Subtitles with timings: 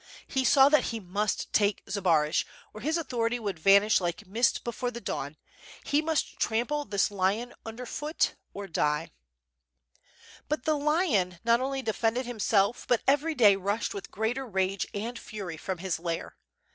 [0.35, 4.89] H« saw that he must take Zbaraj, or his authority would vanish like mist before
[4.89, 5.37] the dawn,
[5.83, 9.11] he must trample this lion under foot or die.
[10.49, 10.49] 740 WITH FIRE AND SWORD.
[10.49, 10.75] But the
[11.35, 15.77] lion not only defended himself but every day rushed with greater rage and fury from
[15.77, 16.35] his lair.